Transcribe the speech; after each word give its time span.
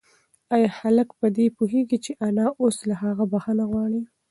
ایا 0.55 0.69
هلک 0.79 1.09
په 1.19 1.27
دې 1.35 1.45
پوهېږي 1.57 1.97
چې 2.05 2.11
انا 2.27 2.47
اوس 2.61 2.77
له 2.89 2.95
هغه 3.03 3.23
بښنه 3.31 3.63
غواړي؟ 3.71 4.01